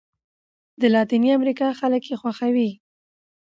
[0.81, 2.69] د لاتیني امریکا خلک یې خوښوي.